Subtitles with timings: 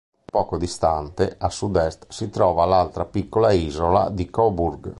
[0.25, 4.89] Poco distante, a sud-est si trova l'altra piccola isola di Coburg.